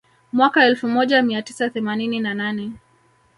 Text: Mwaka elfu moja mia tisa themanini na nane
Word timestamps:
Mwaka 0.33 0.65
elfu 0.65 0.87
moja 0.87 1.21
mia 1.23 1.41
tisa 1.41 1.69
themanini 1.69 2.19
na 2.19 2.33
nane 2.33 2.71